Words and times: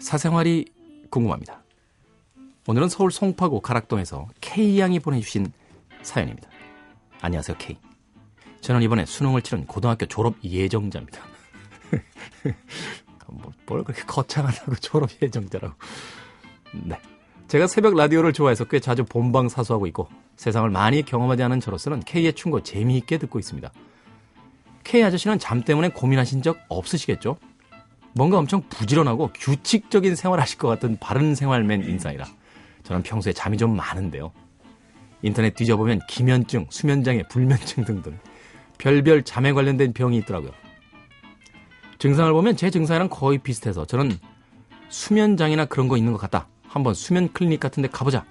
사생활이 0.00 0.64
궁금합니다. 1.10 1.62
오늘은 2.66 2.88
서울 2.88 3.12
송파구 3.12 3.60
가락동에서 3.60 4.26
K양이 4.40 4.98
보내주신 4.98 5.52
사연입니다. 6.02 6.50
안녕하세요, 7.20 7.56
K. 7.56 7.76
저는 8.60 8.82
이번에 8.82 9.06
수능을 9.06 9.42
치른 9.42 9.64
고등학교 9.64 10.06
졸업 10.06 10.34
예정자입니다. 10.42 11.22
뭐, 13.30 13.52
뭘 13.66 13.84
그렇게 13.84 14.02
거창하다고 14.02 14.74
졸업 14.82 15.10
예정자라고. 15.22 15.72
네. 16.72 16.98
제가 17.46 17.68
새벽 17.68 17.94
라디오를 17.94 18.32
좋아해서 18.32 18.64
꽤 18.64 18.80
자주 18.80 19.04
본방 19.04 19.48
사수하고 19.48 19.86
있고 19.86 20.08
세상을 20.34 20.68
많이 20.70 21.04
경험하지 21.04 21.44
않은 21.44 21.60
저로서는 21.60 22.00
K의 22.00 22.32
충고 22.32 22.64
재미있게 22.64 23.18
듣고 23.18 23.38
있습니다. 23.38 23.70
K 24.82 25.04
아저씨는 25.04 25.38
잠 25.38 25.62
때문에 25.62 25.90
고민하신 25.90 26.42
적 26.42 26.58
없으시겠죠? 26.68 27.36
뭔가 28.14 28.38
엄청 28.38 28.62
부지런하고 28.68 29.30
규칙적인 29.34 30.14
생활 30.14 30.40
하실 30.40 30.58
것 30.58 30.68
같은 30.68 30.96
바른 30.98 31.34
생활맨 31.34 31.88
인상이라 31.88 32.26
저는 32.82 33.02
평소에 33.02 33.32
잠이 33.32 33.56
좀 33.58 33.76
많은데요. 33.76 34.32
인터넷 35.22 35.54
뒤져보면 35.54 36.00
기면증, 36.08 36.66
수면장애, 36.70 37.24
불면증 37.28 37.84
등등 37.84 38.18
별별 38.78 39.24
잠에 39.24 39.52
관련된 39.52 39.92
병이 39.92 40.16
있더라고요. 40.18 40.52
증상을 41.98 42.32
보면 42.32 42.56
제 42.56 42.70
증상이랑 42.70 43.08
거의 43.08 43.38
비슷해서 43.38 43.84
저는 43.84 44.16
수면장애나 44.88 45.66
그런 45.66 45.88
거 45.88 45.96
있는 45.96 46.12
것 46.12 46.18
같다. 46.18 46.48
한번 46.66 46.94
수면 46.94 47.32
클리닉 47.32 47.60
같은 47.60 47.82
데 47.82 47.88
가보자. 47.88 48.24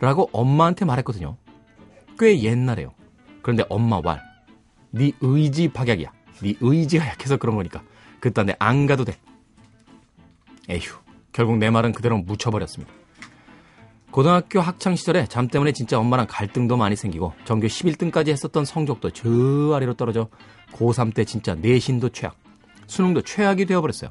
라고 0.00 0.30
엄마한테 0.32 0.86
말했거든요. 0.86 1.36
꽤 2.18 2.42
옛날에요. 2.42 2.94
그런데 3.42 3.64
엄마 3.68 4.00
말. 4.00 4.22
네 4.90 5.12
의지 5.20 5.68
박약이야. 5.68 6.10
네 6.42 6.54
의지가 6.60 7.06
약해서 7.06 7.36
그런 7.36 7.56
거니까. 7.56 7.82
그딴 8.20 8.46
데 8.46 8.54
안 8.58 8.86
가도 8.86 9.04
돼. 9.04 9.16
에휴. 10.68 10.80
결국 11.32 11.58
내 11.58 11.70
말은 11.70 11.92
그대로 11.92 12.18
묻혀버렸습니다. 12.18 12.92
고등학교 14.10 14.60
학창 14.60 14.96
시절에 14.96 15.26
잠 15.26 15.46
때문에 15.46 15.70
진짜 15.70 15.98
엄마랑 15.98 16.26
갈등도 16.28 16.76
많이 16.76 16.96
생기고 16.96 17.32
전교 17.44 17.68
11등까지 17.68 18.28
했었던 18.30 18.64
성적도 18.64 19.10
저 19.10 19.28
아래로 19.74 19.94
떨어져 19.94 20.28
고3 20.72 21.14
때 21.14 21.24
진짜 21.24 21.54
내신도 21.54 22.08
최악, 22.08 22.36
수능도 22.88 23.22
최악이 23.22 23.66
되어버렸어요. 23.66 24.10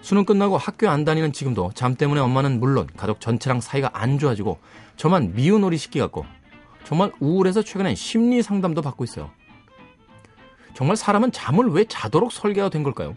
수능 0.00 0.24
끝나고 0.24 0.56
학교 0.56 0.88
안 0.88 1.04
다니는 1.04 1.32
지금도 1.32 1.72
잠 1.74 1.94
때문에 1.94 2.20
엄마는 2.22 2.58
물론 2.58 2.86
가족 2.96 3.20
전체랑 3.20 3.60
사이가 3.60 3.90
안 3.92 4.18
좋아지고 4.18 4.58
저만 4.96 5.34
미운 5.34 5.62
오리 5.64 5.76
시키 5.76 5.98
같고 5.98 6.24
정말 6.84 7.12
우울해서 7.20 7.62
최근엔 7.62 7.96
심리 7.96 8.42
상담도 8.42 8.80
받고 8.80 9.04
있어요. 9.04 9.30
정말 10.76 10.94
사람은 10.94 11.32
잠을 11.32 11.68
왜 11.68 11.86
자도록 11.86 12.30
설계가 12.32 12.68
된 12.68 12.82
걸까요? 12.82 13.16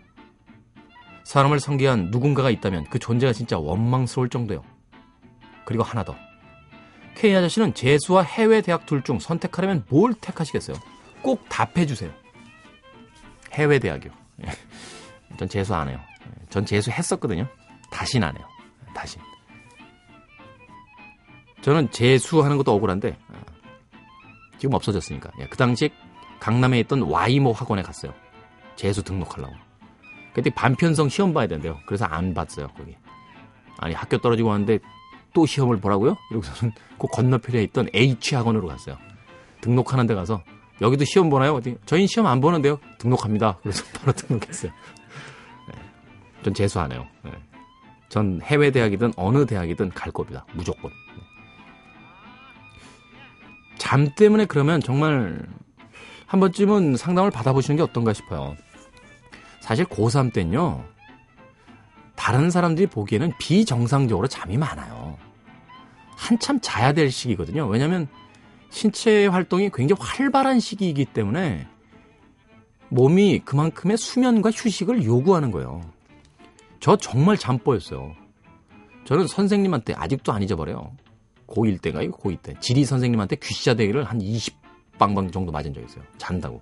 사람을 1.25 1.59
상기한 1.59 2.09
누군가가 2.09 2.49
있다면 2.49 2.85
그 2.89 2.99
존재가 2.99 3.33
진짜 3.33 3.59
원망스러울 3.59 4.29
정도요. 4.29 4.63
그리고 5.65 5.83
하나 5.83 6.05
더. 6.05 6.15
K 7.15 7.35
아저씨는 7.35 7.73
재수와 7.73 8.23
해외 8.23 8.61
대학 8.61 8.85
둘 8.85 9.03
중 9.03 9.19
선택하려면 9.19 9.83
뭘 9.89 10.13
택하시겠어요? 10.13 10.77
꼭 11.21 11.43
답해주세요. 11.49 12.09
해외 13.51 13.77
대학이요. 13.77 14.11
예. 14.45 14.51
전 15.37 15.49
재수 15.49 15.75
안 15.75 15.89
해요. 15.89 15.99
예. 16.27 16.45
전 16.49 16.65
재수 16.65 16.91
했었거든요. 16.91 17.45
다신 17.91 18.23
안 18.23 18.37
해요. 18.37 18.47
다신. 18.95 19.21
저는 21.61 21.91
재수하는 21.91 22.55
것도 22.55 22.71
억울한데 22.73 23.17
어, 23.27 23.41
지금 24.57 24.75
없어졌으니까. 24.75 25.29
예. 25.41 25.47
그 25.47 25.57
당시에 25.57 25.89
강남에 26.39 26.79
있던 26.81 27.01
와이모 27.03 27.51
학원에 27.51 27.81
갔어요. 27.81 28.13
재수 28.75 29.03
등록하려고. 29.03 29.53
그때 30.33 30.49
반편성 30.49 31.09
시험 31.09 31.33
봐야 31.33 31.47
된대요. 31.47 31.79
그래서 31.85 32.05
안 32.05 32.33
봤어요. 32.33 32.67
거기. 32.77 32.95
아니 33.77 33.93
학교 33.93 34.17
떨어지고 34.17 34.49
왔는데 34.49 34.79
또 35.33 35.45
시험을 35.45 35.77
보라고요? 35.77 36.15
이러고서는 36.31 36.73
그 36.97 37.07
건너편에 37.07 37.63
있던 37.63 37.89
H 37.93 38.35
학원으로 38.35 38.67
갔어요. 38.67 38.97
등록하는 39.61 40.07
데 40.07 40.15
가서 40.15 40.43
여기도 40.81 41.03
시험 41.05 41.29
보나요? 41.29 41.55
어디? 41.55 41.77
저희는 41.85 42.07
시험 42.07 42.27
안 42.27 42.39
보는데요. 42.39 42.79
등록합니다. 42.99 43.57
그래서 43.61 43.83
바로 43.99 44.13
등록했어요. 44.13 44.71
네. 44.71 45.79
전 46.43 46.53
재수 46.53 46.79
안 46.79 46.91
해요. 46.91 47.05
네. 47.23 47.31
전 48.07 48.39
해외 48.41 48.71
대학이든 48.71 49.13
어느 49.17 49.45
대학이든 49.45 49.89
갈 49.89 50.11
겁니다. 50.11 50.45
무조건. 50.53 50.91
네. 50.91 51.23
잠 53.77 54.09
때문에 54.15 54.45
그러면 54.45 54.79
정말 54.79 55.45
한 56.29 56.39
번쯤은 56.39 56.95
상담을 56.95 57.31
받아보시는 57.31 57.75
게 57.75 57.81
어떤가 57.81 58.13
싶어요. 58.13 58.55
사실 59.61 59.83
고3 59.85 60.31
때는요. 60.31 60.85
다른 62.15 62.51
사람들이 62.51 62.85
보기에는 62.85 63.33
비정상적으로 63.39 64.27
잠이 64.27 64.55
많아요. 64.55 65.17
한참 66.15 66.59
자야 66.61 66.93
될 66.93 67.09
시기거든요. 67.09 67.65
왜냐하면 67.65 68.07
신체 68.69 69.25
활동이 69.25 69.71
굉장히 69.73 69.99
활발한 69.99 70.59
시기이기 70.59 71.05
때문에 71.05 71.65
몸이 72.89 73.39
그만큼의 73.39 73.97
수면과 73.97 74.51
휴식을 74.51 75.05
요구하는 75.05 75.49
거예요. 75.49 75.81
저 76.79 76.95
정말 76.95 77.37
잠뽀였어요. 77.37 78.13
저는 79.05 79.25
선생님한테 79.25 79.95
아직도 79.95 80.31
안 80.31 80.43
잊어버려요. 80.43 80.91
고1 81.47 81.81
때가요, 81.81 82.11
고2 82.11 82.43
때. 82.43 82.53
지리 82.59 82.85
선생님한테 82.85 83.37
귀시자 83.37 83.73
대기를 83.73 84.03
한 84.03 84.21
20 84.21 84.58
방방 84.99 85.31
정도 85.31 85.51
맞은 85.51 85.73
적 85.73 85.81
있어요. 85.83 86.03
잔다고. 86.17 86.61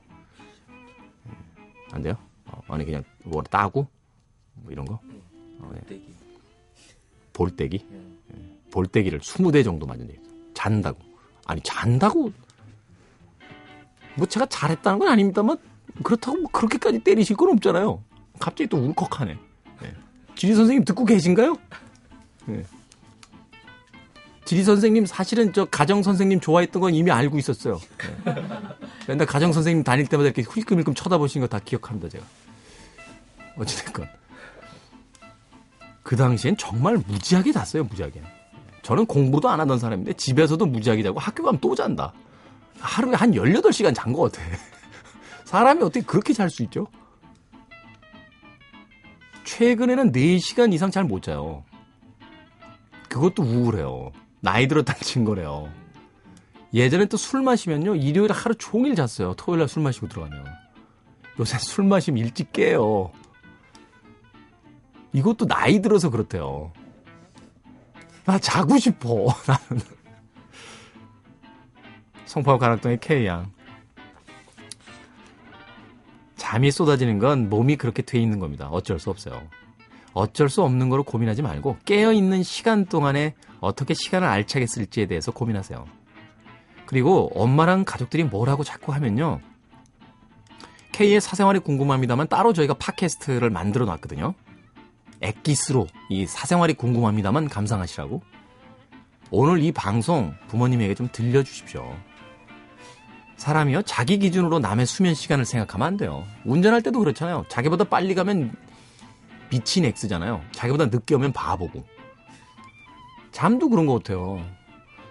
음, 1.26 1.34
안 1.92 2.02
돼요? 2.02 2.16
어, 2.46 2.62
아니, 2.68 2.86
그냥 2.86 3.04
뭐 3.24 3.42
따고? 3.44 3.88
뭐 4.54 4.72
이런 4.72 4.86
거? 4.86 5.00
볼때기. 5.60 6.16
볼때기? 7.34 7.86
예. 7.92 8.58
볼때기를 8.72 9.20
20대 9.20 9.64
정도 9.64 9.86
맞은 9.86 10.08
적이 10.08 10.20
있어요. 10.22 10.34
잔다고. 10.54 11.00
아니, 11.46 11.60
잔다고. 11.62 12.32
뭐 14.16 14.26
제가 14.28 14.46
잘했다는 14.46 15.00
건 15.00 15.08
아닙니다만, 15.10 15.58
그렇다고 16.04 16.38
뭐 16.38 16.52
그렇게까지 16.52 17.00
때리실 17.00 17.36
건 17.36 17.50
없잖아요. 17.50 18.04
갑자기 18.40 18.68
또 18.70 18.78
울컥하네. 18.78 19.32
예. 19.84 19.96
지리 20.36 20.54
선생님 20.54 20.86
듣고 20.86 21.06
계신가요? 21.06 21.56
예. 22.50 22.64
지리 24.48 24.64
선생님 24.64 25.06
사실은 25.06 25.52
저 25.52 25.66
가정 25.66 26.02
선생님 26.02 26.40
좋아했던 26.40 26.82
건 26.82 26.94
이미 26.96 27.12
알고 27.12 27.38
있었어요. 27.38 27.82
예. 28.28 28.34
맨날 29.06 29.28
가정 29.28 29.52
선생님 29.52 29.84
다닐 29.84 30.08
때마다 30.08 30.28
이렇게 30.30 30.42
힐끔힐끔 30.42 30.94
쳐다보시는 30.94 31.46
거 31.46 31.58
다 31.58 31.62
기억합니다, 31.64 32.08
제가. 32.08 32.24
어찌됐건. 33.58 34.08
그 36.02 36.16
당시엔 36.16 36.56
정말 36.56 36.96
무지하게 36.96 37.52
잤어요, 37.52 37.84
무지하게. 37.84 38.22
저는 38.84 39.06
공부도 39.06 39.50
안 39.50 39.60
하던 39.60 39.80
사람인데 39.80 40.14
집에서도 40.14 40.66
무지하게 40.66 41.04
자고 41.04 41.20
학교 41.20 41.44
가면 41.44 41.60
또 41.60 41.76
잔다. 41.76 42.14
하루에 42.80 43.16
한 43.16 43.32
18시간 43.34 43.94
잔 43.94 44.14
것 44.14 44.32
같아. 44.32 44.42
사람이 45.44 45.84
어떻게 45.84 46.06
그렇게 46.06 46.32
잘 46.32 46.50
수 46.50 46.64
있죠? 46.64 46.88
최근에는 49.44 50.14
4시간 50.14 50.74
이상 50.74 50.90
잘 50.90 51.04
못 51.04 51.22
자요. 51.24 51.66
그것도 53.10 53.44
우울해요. 53.44 54.14
나이 54.42 54.68
들었다는 54.68 55.02
증거래요. 55.02 55.72
예전에 56.74 57.06
또 57.06 57.18
술 57.18 57.42
마시면요. 57.42 57.96
일요일 57.96 58.32
하루 58.32 58.56
종일 58.56 58.96
잤어요. 58.96 59.34
토요일 59.36 59.60
날 59.60 59.68
술 59.68 59.84
마시고 59.84 60.08
들어가면. 60.08 60.46
요새 61.40 61.58
술 61.60 61.86
마시면 61.86 62.24
일찍 62.24 62.52
깨요. 62.52 63.12
이것도 65.14 65.48
나이 65.48 65.82
들어서 65.82 66.10
그렇대요. 66.10 66.72
나 68.26 68.38
자고 68.40 68.78
싶어. 68.78 69.28
나는. 69.48 69.84
송파구 72.26 72.60
가락동의 72.60 73.00
K양. 73.00 73.52
잠이 76.36 76.72
쏟아지는 76.72 77.20
건 77.20 77.50
몸이 77.50 77.78
그렇게 77.78 78.02
돼 78.02 78.20
있는 78.20 78.40
겁니다. 78.40 78.68
어쩔 78.70 79.00
수 79.00 79.10
없어요. 79.10 79.48
어쩔 80.18 80.50
수 80.50 80.64
없는 80.64 80.90
거로 80.90 81.04
고민하지 81.04 81.44
말고 81.44 81.78
깨어있는 81.86 82.42
시간 82.42 82.86
동안에 82.86 83.36
어떻게 83.60 83.94
시간을 83.94 84.28
알차게 84.28 84.66
쓸지에 84.66 85.06
대해서 85.06 85.32
고민하세요. 85.32 85.86
그리고 86.88 87.30
엄마랑 87.36 87.86
가족들이 87.86 88.24
뭐라고 88.24 88.64
자꾸 88.64 88.94
하면요. 88.94 89.40
K의 90.94 91.22
사생활이 91.22 91.60
궁금합니다만 91.60 92.28
따로 92.28 92.54
저희가 92.54 92.74
팟캐스트를 92.74 93.52
만들어 93.52 93.86
놨거든요. 93.86 94.34
엑기스로 95.22 95.86
이 96.10 96.26
사생활이 96.26 96.74
궁금합니다만 96.74 97.48
감상하시라고. 97.48 98.22
오늘 99.30 99.62
이 99.62 99.72
방송 99.72 100.34
부모님에게 100.48 100.96
좀 100.96 101.10
들려주십시오. 101.12 101.94
사람이요, 103.36 103.84
자기 103.84 104.18
기준으로 104.18 104.58
남의 104.58 104.88
수면 104.88 105.14
시간을 105.14 105.46
생각하면 105.46 105.86
안 105.86 105.98
돼요. 105.98 106.24
운전할 106.46 106.82
때도 106.82 106.98
그렇잖아요. 106.98 107.46
자기보다 107.50 107.84
빨리 107.84 108.16
가면 108.16 108.56
미친 109.50 109.86
X잖아요. 109.86 110.42
자기보다 110.52 110.88
늦게 110.88 111.16
오면 111.16 111.34
바보고. 111.34 111.86
잠도 113.32 113.70
그런 113.70 113.86
것 113.86 114.04
같아요. 114.04 114.44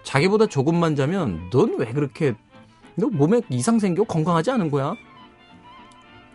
자기보다 0.03 0.47
조금만 0.47 0.95
자면 0.95 1.49
넌 1.49 1.75
왜 1.77 1.91
그렇게 1.91 2.33
너 2.95 3.07
몸에 3.07 3.41
이상 3.49 3.79
생겨 3.79 4.03
건강하지 4.03 4.51
않은 4.51 4.71
거야? 4.71 4.95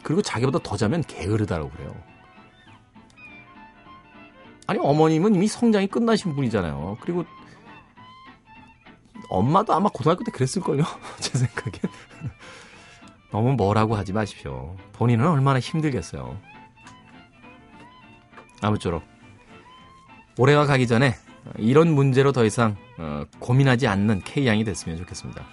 그리고 0.02 0.22
자기보다 0.22 0.58
더 0.62 0.76
자면 0.76 1.02
게으르다고 1.02 1.70
그래요. 1.70 1.94
아니 4.66 4.78
어머님은 4.78 5.34
이미 5.34 5.48
성장이 5.48 5.86
끝나신 5.88 6.34
분이잖아요. 6.34 6.98
그리고 7.00 7.24
엄마도 9.28 9.72
아마 9.74 9.88
고등학교 9.88 10.24
때 10.24 10.30
그랬을걸요. 10.30 10.84
제 11.20 11.38
생각엔. 11.38 11.80
너무 13.30 13.54
뭐라고 13.54 13.96
하지 13.96 14.12
마십시오. 14.12 14.76
본인은 14.92 15.26
얼마나 15.26 15.58
힘들겠어요. 15.58 16.38
아무쪼록 18.62 19.02
올해가 20.38 20.64
가기 20.64 20.86
전에 20.86 21.14
이런 21.58 21.92
문제로 21.92 22.32
더 22.32 22.44
이상 22.44 22.76
어, 22.98 23.24
고민하지 23.38 23.86
않는 23.86 24.22
K양이 24.24 24.64
됐으면 24.64 24.96
좋겠습니다. 24.98 25.44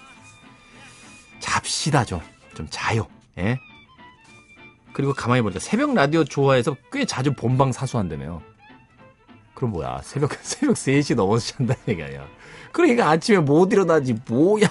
잡시다 1.39 2.05
좀. 2.05 2.21
좀 2.53 2.67
자요. 2.69 3.07
예? 3.37 3.59
그리고 4.93 5.13
가만히 5.13 5.41
보니까 5.41 5.59
새벽 5.59 5.93
라디오 5.93 6.23
좋아해서 6.23 6.75
꽤 6.91 7.05
자주 7.05 7.33
본방 7.33 7.71
사수한다며요. 7.71 8.41
그럼 9.53 9.71
뭐야 9.71 10.01
새벽 10.03 10.33
새벽 10.41 10.75
3시 10.75 11.15
넘어서 11.15 11.53
잔다는 11.53 11.81
얘기 11.87 12.03
아니야. 12.03 12.25
그러니까 12.71 13.09
아침에 13.09 13.39
못 13.39 13.71
일어나지 13.71 14.15
뭐야. 14.27 14.67